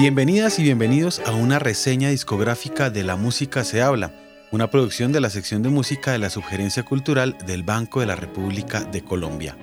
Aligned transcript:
Bienvenidas 0.00 0.58
y 0.58 0.62
bienvenidos 0.62 1.20
a 1.26 1.32
una 1.32 1.58
reseña 1.58 2.08
discográfica 2.08 2.88
de 2.88 3.04
La 3.04 3.16
Música 3.16 3.64
se 3.64 3.82
habla, 3.82 4.14
una 4.50 4.70
producción 4.70 5.12
de 5.12 5.20
la 5.20 5.28
sección 5.28 5.62
de 5.62 5.68
música 5.68 6.12
de 6.12 6.18
la 6.18 6.30
Subgerencia 6.30 6.84
Cultural 6.84 7.36
del 7.44 7.64
Banco 7.64 8.00
de 8.00 8.06
la 8.06 8.16
República 8.16 8.80
de 8.80 9.04
Colombia. 9.04 9.58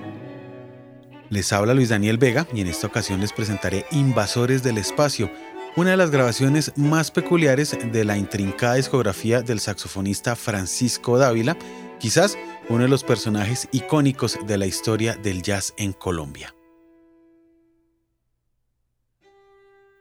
Les 1.28 1.52
habla 1.52 1.74
Luis 1.74 1.88
Daniel 1.88 2.18
Vega 2.18 2.46
y 2.54 2.60
en 2.60 2.68
esta 2.68 2.86
ocasión 2.86 3.20
les 3.20 3.32
presentaré 3.32 3.84
Invasores 3.90 4.62
del 4.62 4.78
Espacio, 4.78 5.28
una 5.74 5.90
de 5.90 5.96
las 5.96 6.12
grabaciones 6.12 6.72
más 6.76 7.10
peculiares 7.10 7.76
de 7.90 8.04
la 8.04 8.16
intrincada 8.16 8.76
discografía 8.76 9.42
del 9.42 9.58
saxofonista 9.58 10.36
Francisco 10.36 11.18
Dávila, 11.18 11.56
quizás 11.98 12.38
uno 12.68 12.84
de 12.84 12.88
los 12.88 13.02
personajes 13.02 13.68
icónicos 13.72 14.38
de 14.46 14.56
la 14.56 14.66
historia 14.66 15.16
del 15.16 15.42
jazz 15.42 15.74
en 15.78 15.92
Colombia. 15.92 16.54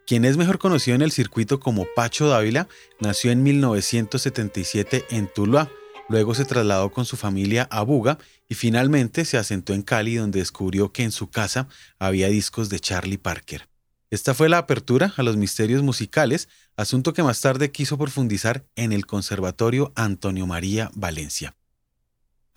Quien 0.08 0.24
es 0.24 0.38
mejor 0.38 0.58
conocido 0.58 0.96
en 0.96 1.02
el 1.02 1.12
circuito 1.12 1.60
como 1.60 1.86
Pacho 1.94 2.30
Dávila, 2.30 2.70
nació 3.02 3.30
en 3.32 3.44
1977 3.44 5.04
en 5.10 5.28
Tuluá, 5.28 5.70
luego 6.08 6.34
se 6.34 6.46
trasladó 6.46 6.94
con 6.94 7.04
su 7.04 7.18
familia 7.18 7.68
a 7.70 7.82
Buga 7.82 8.18
y 8.48 8.56
finalmente 8.56 9.26
se 9.26 9.38
asentó 9.38 9.74
en 9.74 9.82
Cali 9.82 10.16
donde 10.16 10.40
descubrió 10.40 10.94
que 10.94 11.04
en 11.04 11.12
su 11.12 11.30
casa 11.30 11.68
había 12.00 12.30
discos 12.30 12.70
de 12.70 12.80
Charlie 12.80 13.18
Parker. 13.18 13.68
Esta 14.10 14.34
fue 14.34 14.48
la 14.48 14.60
apertura 14.60 15.14
a 15.18 15.24
los 15.24 15.36
misterios 15.36 15.84
musicales, 15.84 16.48
asunto 16.78 17.12
que 17.12 17.24
más 17.24 17.42
tarde 17.42 17.74
quiso 17.74 17.98
profundizar 17.98 18.66
en 18.78 18.94
el 18.94 19.06
Conservatorio 19.06 19.92
Antonio 19.98 20.48
María 20.48 20.90
Valencia. 20.96 21.57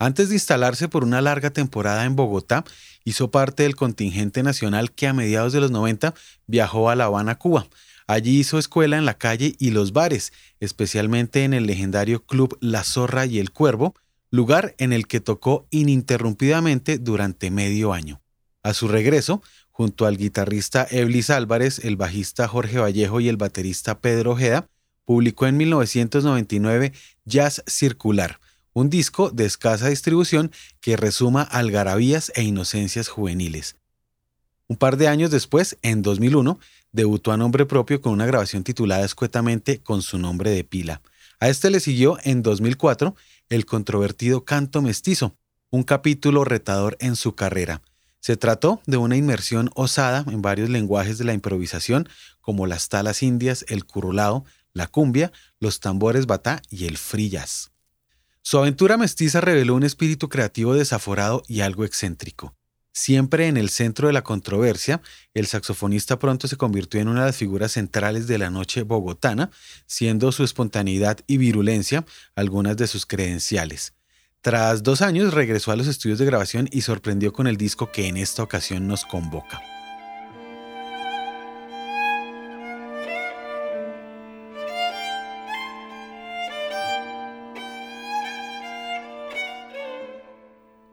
Antes 0.01 0.29
de 0.29 0.35
instalarse 0.35 0.87
por 0.87 1.03
una 1.03 1.21
larga 1.21 1.51
temporada 1.51 2.05
en 2.05 2.15
Bogotá, 2.15 2.65
hizo 3.03 3.29
parte 3.29 3.61
del 3.61 3.75
contingente 3.75 4.41
nacional 4.41 4.93
que 4.93 5.05
a 5.05 5.13
mediados 5.13 5.53
de 5.53 5.61
los 5.61 5.69
90 5.69 6.15
viajó 6.47 6.89
a 6.89 6.95
La 6.95 7.03
Habana, 7.03 7.37
Cuba. 7.37 7.67
Allí 8.07 8.39
hizo 8.39 8.57
escuela 8.57 8.97
en 8.97 9.05
la 9.05 9.19
calle 9.19 9.55
y 9.59 9.69
los 9.69 9.93
bares, 9.93 10.33
especialmente 10.59 11.43
en 11.43 11.53
el 11.53 11.67
legendario 11.67 12.25
club 12.25 12.57
La 12.61 12.83
Zorra 12.83 13.27
y 13.27 13.37
el 13.37 13.51
Cuervo, 13.51 13.93
lugar 14.31 14.73
en 14.79 14.91
el 14.91 15.05
que 15.05 15.19
tocó 15.19 15.67
ininterrumpidamente 15.69 16.97
durante 16.97 17.51
medio 17.51 17.93
año. 17.93 18.23
A 18.63 18.73
su 18.73 18.87
regreso, 18.87 19.43
junto 19.69 20.07
al 20.07 20.17
guitarrista 20.17 20.87
Eblis 20.89 21.29
Álvarez, 21.29 21.77
el 21.85 21.95
bajista 21.95 22.47
Jorge 22.47 22.79
Vallejo 22.79 23.19
y 23.19 23.29
el 23.29 23.37
baterista 23.37 23.99
Pedro 23.99 24.31
Ojeda, 24.31 24.67
publicó 25.05 25.45
en 25.45 25.57
1999 25.57 26.91
Jazz 27.23 27.63
Circular, 27.67 28.39
un 28.73 28.89
disco 28.89 29.29
de 29.29 29.45
escasa 29.45 29.89
distribución 29.89 30.51
que 30.79 30.97
resuma 30.97 31.43
algarabías 31.43 32.31
e 32.35 32.43
inocencias 32.43 33.07
juveniles. 33.07 33.75
Un 34.67 34.77
par 34.77 34.97
de 34.97 35.07
años 35.07 35.31
después, 35.31 35.77
en 35.81 36.01
2001, 36.01 36.59
debutó 36.91 37.31
a 37.31 37.37
nombre 37.37 37.65
propio 37.65 38.01
con 38.01 38.13
una 38.13 38.25
grabación 38.25 38.63
titulada 38.63 39.05
escuetamente 39.05 39.79
con 39.79 40.01
su 40.01 40.17
nombre 40.17 40.51
de 40.51 40.63
pila. 40.63 41.01
A 41.39 41.49
este 41.49 41.69
le 41.69 41.79
siguió 41.79 42.17
en 42.23 42.41
2004 42.41 43.15
el 43.49 43.65
controvertido 43.65 44.45
Canto 44.45 44.81
Mestizo, 44.81 45.35
un 45.71 45.83
capítulo 45.83 46.45
retador 46.45 46.97
en 46.99 47.15
su 47.15 47.35
carrera. 47.35 47.81
Se 48.19 48.37
trató 48.37 48.81
de 48.85 48.97
una 48.97 49.17
inmersión 49.17 49.71
osada 49.73 50.23
en 50.27 50.41
varios 50.41 50.69
lenguajes 50.69 51.17
de 51.17 51.25
la 51.25 51.33
improvisación, 51.33 52.07
como 52.39 52.67
las 52.67 52.87
talas 52.87 53.23
indias, 53.23 53.65
el 53.67 53.85
curulado, 53.85 54.45
la 54.73 54.87
cumbia, 54.87 55.31
los 55.59 55.79
tambores 55.79 56.27
batá 56.27 56.61
y 56.69 56.85
el 56.85 56.97
jazz. 56.97 57.70
Su 58.43 58.57
aventura 58.57 58.97
mestiza 58.97 59.39
reveló 59.39 59.75
un 59.75 59.83
espíritu 59.83 60.27
creativo 60.27 60.73
desaforado 60.73 61.43
y 61.47 61.61
algo 61.61 61.85
excéntrico. 61.85 62.55
Siempre 62.93 63.47
en 63.47 63.55
el 63.55 63.69
centro 63.69 64.07
de 64.07 64.13
la 64.13 64.23
controversia, 64.23 65.01
el 65.33 65.47
saxofonista 65.47 66.19
pronto 66.19 66.47
se 66.47 66.57
convirtió 66.57 66.99
en 66.99 67.07
una 67.07 67.21
de 67.21 67.27
las 67.27 67.37
figuras 67.37 67.71
centrales 67.73 68.27
de 68.27 68.37
la 68.37 68.49
noche 68.49 68.81
bogotana, 68.81 69.49
siendo 69.85 70.31
su 70.31 70.43
espontaneidad 70.43 71.19
y 71.27 71.37
virulencia 71.37 72.03
algunas 72.35 72.75
de 72.75 72.87
sus 72.87 73.05
credenciales. 73.05 73.93
Tras 74.41 74.83
dos 74.83 75.01
años 75.01 75.33
regresó 75.33 75.71
a 75.71 75.75
los 75.75 75.87
estudios 75.87 76.19
de 76.19 76.25
grabación 76.25 76.67
y 76.71 76.81
sorprendió 76.81 77.31
con 77.31 77.47
el 77.47 77.57
disco 77.57 77.91
que 77.91 78.07
en 78.07 78.17
esta 78.17 78.43
ocasión 78.43 78.87
nos 78.87 79.05
convoca. 79.05 79.61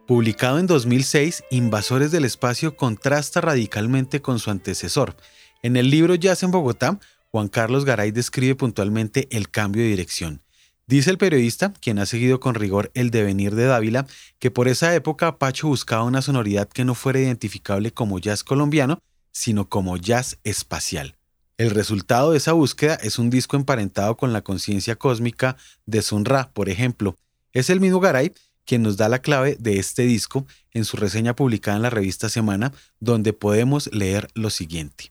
Publicado 0.08 0.58
en 0.58 0.66
2006, 0.66 1.44
Invasores 1.50 2.10
del 2.10 2.24
Espacio 2.24 2.76
contrasta 2.76 3.42
radicalmente 3.42 4.22
con 4.22 4.38
su 4.38 4.50
antecesor. 4.50 5.14
En 5.62 5.76
el 5.76 5.90
libro 5.90 6.14
Jazz 6.14 6.42
en 6.42 6.50
Bogotá, 6.50 6.98
Juan 7.30 7.48
Carlos 7.48 7.84
Garay 7.84 8.10
describe 8.10 8.54
puntualmente 8.54 9.28
el 9.30 9.50
cambio 9.50 9.82
de 9.82 9.90
dirección. 9.90 10.40
Dice 10.86 11.10
el 11.10 11.18
periodista, 11.18 11.74
quien 11.74 11.98
ha 11.98 12.06
seguido 12.06 12.40
con 12.40 12.54
rigor 12.54 12.90
el 12.94 13.10
devenir 13.10 13.54
de 13.54 13.66
Dávila, 13.66 14.06
que 14.38 14.50
por 14.50 14.66
esa 14.66 14.94
época 14.94 15.36
Pacho 15.36 15.68
buscaba 15.68 16.04
una 16.04 16.22
sonoridad 16.22 16.70
que 16.70 16.86
no 16.86 16.94
fuera 16.94 17.20
identificable 17.20 17.90
como 17.92 18.18
jazz 18.18 18.42
colombiano, 18.42 19.02
sino 19.30 19.68
como 19.68 19.98
jazz 19.98 20.38
espacial. 20.42 21.18
El 21.58 21.68
resultado 21.68 22.30
de 22.30 22.38
esa 22.38 22.54
búsqueda 22.54 22.94
es 22.94 23.18
un 23.18 23.28
disco 23.28 23.58
emparentado 23.58 24.16
con 24.16 24.32
la 24.32 24.40
conciencia 24.40 24.96
cósmica 24.96 25.58
de 25.84 26.00
Sun 26.00 26.24
Ra, 26.24 26.50
por 26.54 26.70
ejemplo. 26.70 27.14
Es 27.52 27.68
el 27.68 27.80
mismo 27.80 28.00
Garay 28.00 28.32
quien 28.68 28.82
nos 28.82 28.98
da 28.98 29.08
la 29.08 29.20
clave 29.20 29.56
de 29.58 29.78
este 29.78 30.02
disco 30.02 30.46
en 30.72 30.84
su 30.84 30.98
reseña 30.98 31.34
publicada 31.34 31.78
en 31.78 31.82
la 31.82 31.88
revista 31.88 32.28
Semana, 32.28 32.74
donde 33.00 33.32
podemos 33.32 33.88
leer 33.94 34.28
lo 34.34 34.50
siguiente. 34.50 35.10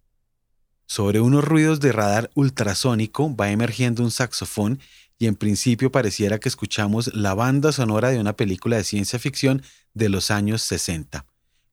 Sobre 0.86 1.22
unos 1.22 1.44
ruidos 1.44 1.80
de 1.80 1.92
radar 1.92 2.30
ultrasónico 2.36 3.36
va 3.36 3.50
emergiendo 3.50 4.04
un 4.04 4.12
saxofón 4.12 4.80
y 5.18 5.26
en 5.26 5.34
principio 5.34 5.92
pareciera 5.92 6.38
que 6.38 6.50
escuchamos 6.50 7.12
la 7.16 7.34
banda 7.34 7.72
sonora 7.72 8.10
de 8.10 8.20
una 8.20 8.36
película 8.36 8.78
de 8.78 8.84
ciencia 8.84 9.18
ficción 9.18 9.64
de 9.96 10.10
los 10.10 10.30
años 10.30 10.62
60. 10.62 11.26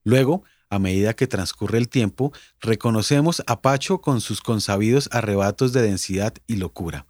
Luego, 0.05 0.43
a 0.71 0.79
medida 0.79 1.13
que 1.13 1.27
transcurre 1.27 1.77
el 1.77 1.91
tiempo, 1.91 2.33
reconocemos 2.63 3.43
a 3.47 3.61
Pacho 3.61 4.01
con 4.01 4.23
sus 4.23 4.41
consabidos 4.41 5.11
arrebatos 5.13 5.75
de 5.75 5.83
densidad 5.83 6.33
y 6.47 6.57
locura. 6.57 7.05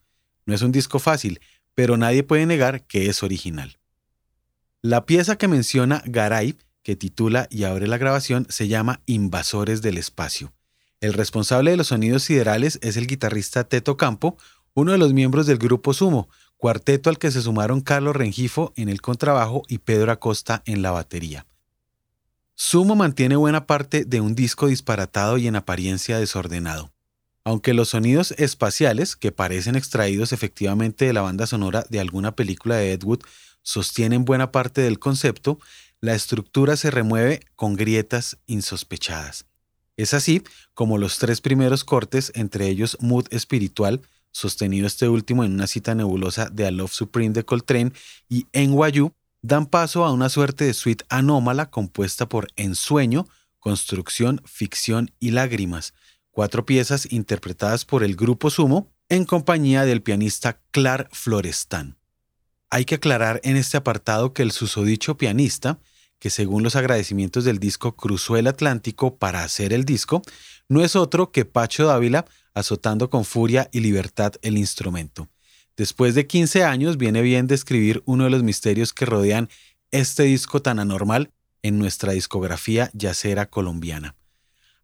No 0.47 0.55
es 0.57 0.63
un 0.63 0.73
disco 0.73 0.99
fácil, 0.99 1.41
pero 1.77 1.97
nadie 1.97 2.25
puede 2.25 2.45
negar 2.45 2.83
que 2.89 3.09
es 3.09 3.23
original. 3.23 3.79
La 4.85 5.07
pieza 5.07 5.37
que 5.37 5.49
menciona 5.49 6.03
Garay, 6.05 6.59
que 6.83 6.95
titula 6.95 7.47
y 7.51 7.65
abre 7.65 7.87
la 7.87 7.97
grabación, 7.97 8.47
se 8.51 8.69
llama 8.69 9.01
Invasores 9.07 9.81
del 9.81 9.97
Espacio. 9.97 10.53
El 11.01 11.15
responsable 11.15 11.71
de 11.71 11.79
los 11.79 11.87
sonidos 11.87 12.25
siderales 12.25 12.79
es 12.83 12.99
el 12.99 13.07
guitarrista 13.07 13.65
Teto 13.65 13.97
Campo, 13.97 14.37
uno 14.75 14.93
de 14.93 14.99
los 14.99 15.15
miembros 15.15 15.47
del 15.47 15.57
grupo 15.57 15.95
Sumo, 15.95 16.29
cuarteto 16.59 17.09
al 17.09 17.19
que 17.19 17.31
se 17.31 17.41
sumaron 17.41 17.81
Carlos 17.81 18.15
Rengifo 18.15 18.75
en 18.77 18.91
el 18.91 19.01
contrabajo 19.01 19.63
y 19.69 19.79
Pedro 19.79 20.13
Acosta 20.13 20.63
en 20.67 20.83
la 20.83 20.91
batería. 20.91 21.47
Sumo 22.55 22.95
mantiene 22.95 23.37
buena 23.37 23.67
parte 23.67 24.05
de 24.05 24.21
un 24.21 24.35
disco 24.35 24.67
disparatado 24.67 25.39
y 25.39 25.47
en 25.47 25.57
apariencia 25.57 26.19
desordenado. 26.19 26.93
Aunque 27.43 27.73
los 27.73 27.89
sonidos 27.89 28.33
espaciales, 28.33 29.17
que 29.17 29.33
parecen 29.33 29.77
extraídos 29.77 30.35
efectivamente 30.35 31.07
de 31.07 31.15
la 31.15 31.23
banda 31.23 31.47
sonora 31.47 31.87
de 31.89 32.01
alguna 32.01 32.37
película 32.37 32.77
de 32.77 32.93
Ed 32.93 33.03
Wood, 33.03 33.21
sostienen 33.65 34.25
buena 34.25 34.53
parte 34.53 34.83
del 34.83 35.01
concepto, 35.01 35.59
la 36.01 36.15
estructura 36.15 36.77
se 36.77 36.93
remueve 36.93 37.41
con 37.57 37.75
grietas 37.75 38.39
insospechadas. 38.47 39.47
Es 39.97 40.15
así 40.15 40.43
como 40.75 40.99
los 40.99 41.19
tres 41.19 41.41
primeros 41.41 41.83
cortes, 41.83 42.31
entre 42.37 42.69
ellos 42.69 42.97
Mood 43.01 43.27
Espiritual, 43.31 44.03
sostenido 44.31 44.87
este 44.87 45.09
último 45.09 45.45
en 45.45 45.55
una 45.55 45.67
cita 45.67 45.95
nebulosa 45.95 46.51
de 46.51 46.67
A 46.67 46.71
Love 46.71 46.93
Supreme 46.93 47.33
de 47.33 47.45
Coltrane, 47.45 47.93
y 48.29 48.47
Enwayu, 48.53 49.13
dan 49.43 49.67
paso 49.67 50.05
a 50.05 50.13
una 50.13 50.29
suerte 50.29 50.65
de 50.65 50.75
suite 50.75 51.05
anómala 51.09 51.71
compuesta 51.71 52.29
por 52.29 52.49
ensueño, 52.57 53.27
construcción, 53.59 54.41
ficción 54.45 55.11
y 55.21 55.31
lágrimas, 55.31 55.95
cuatro 56.31 56.67
piezas 56.67 57.11
interpretadas 57.11 57.85
por 57.85 58.03
el 58.05 58.17
grupo 58.17 58.51
Sumo 58.51 58.93
en 59.09 59.25
compañía 59.25 59.85
del 59.85 60.03
pianista 60.03 60.61
Clar 60.71 61.09
Florestan. 61.13 61.97
Hay 62.75 62.87
que 62.87 62.97
aclarar 62.97 63.41
en 63.45 63.57
este 63.57 63.77
apartado 63.77 64.33
que 64.33 64.43
el 64.43 64.51
susodicho 64.51 65.17
pianista, 65.17 65.79
que 66.19 66.29
según 66.29 66.65
los 66.65 66.75
agradecimientos 66.75 67.45
del 67.45 67.61
disco 67.61 67.95
cruzó 67.95 68.37
el 68.37 68.49
Atlántico 68.49 69.17
para 69.17 69.45
hacer 69.45 69.73
el 69.73 69.85
disco, 69.85 70.23
no 70.69 70.83
es 70.83 70.97
otro 70.97 71.31
que 71.31 71.45
Pacho 71.45 71.87
Dávila 71.87 72.25
azotando 72.53 73.11
con 73.11 73.25
furia 73.25 73.69
y 73.71 73.79
libertad 73.79 74.33
el 74.43 74.59
instrumento. 74.59 75.29
Después 75.77 76.17
de 76.17 76.27
15 76.27 76.65
años 76.65 76.97
viene 76.97 77.23
bien 77.23 77.47
describir 77.47 78.03
uno 78.07 78.25
de 78.25 78.31
los 78.31 78.43
misterios 78.43 78.93
que 78.93 79.07
rodean 79.07 79.49
este 79.93 80.25
disco 80.25 80.61
tan 80.61 80.81
anormal 80.81 81.31
en 81.63 81.79
nuestra 81.79 82.11
discografía 82.11 82.91
yacera 82.93 83.49
colombiana. 83.49 84.17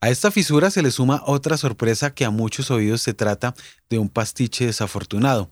A 0.00 0.10
esta 0.10 0.30
fisura 0.30 0.70
se 0.70 0.82
le 0.82 0.92
suma 0.92 1.24
otra 1.26 1.56
sorpresa 1.56 2.14
que 2.14 2.24
a 2.24 2.30
muchos 2.30 2.70
oídos 2.70 3.02
se 3.02 3.14
trata 3.14 3.56
de 3.88 3.98
un 3.98 4.08
pastiche 4.08 4.66
desafortunado. 4.66 5.50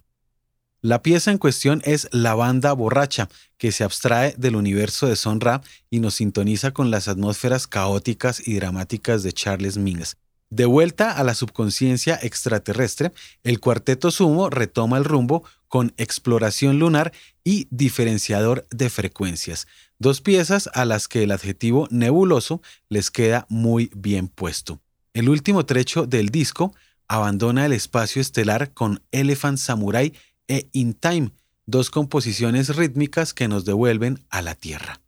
La 0.80 1.02
pieza 1.02 1.32
en 1.32 1.38
cuestión 1.38 1.82
es 1.84 2.08
La 2.12 2.36
banda 2.36 2.72
borracha, 2.72 3.28
que 3.56 3.72
se 3.72 3.82
abstrae 3.82 4.34
del 4.38 4.54
universo 4.54 5.08
de 5.08 5.16
Son 5.16 5.40
Ra 5.40 5.60
y 5.90 5.98
nos 5.98 6.14
sintoniza 6.14 6.70
con 6.70 6.92
las 6.92 7.08
atmósferas 7.08 7.66
caóticas 7.66 8.46
y 8.46 8.54
dramáticas 8.54 9.24
de 9.24 9.32
Charles 9.32 9.76
Mingus. 9.76 10.16
De 10.50 10.66
vuelta 10.66 11.10
a 11.10 11.24
la 11.24 11.34
subconsciencia 11.34 12.16
extraterrestre, 12.22 13.12
el 13.42 13.58
cuarteto 13.58 14.12
sumo 14.12 14.50
retoma 14.50 14.98
el 14.98 15.04
rumbo 15.04 15.42
con 15.66 15.92
exploración 15.96 16.78
lunar 16.78 17.12
y 17.42 17.66
diferenciador 17.70 18.64
de 18.70 18.88
frecuencias, 18.88 19.66
dos 19.98 20.20
piezas 20.20 20.70
a 20.74 20.84
las 20.84 21.08
que 21.08 21.24
el 21.24 21.32
adjetivo 21.32 21.88
nebuloso 21.90 22.62
les 22.88 23.10
queda 23.10 23.46
muy 23.48 23.90
bien 23.96 24.28
puesto. 24.28 24.80
El 25.12 25.28
último 25.28 25.66
trecho 25.66 26.06
del 26.06 26.28
disco 26.28 26.72
abandona 27.08 27.66
el 27.66 27.72
espacio 27.72 28.22
estelar 28.22 28.72
con 28.72 29.02
Elephant 29.10 29.58
Samurai 29.58 30.12
e 30.48 30.68
In 30.72 30.94
Time, 30.94 31.30
dos 31.66 31.90
composiciones 31.90 32.74
rítmicas 32.74 33.34
que 33.34 33.46
nos 33.46 33.64
devuelven 33.64 34.24
a 34.30 34.42
la 34.42 34.54
Tierra. 34.54 35.00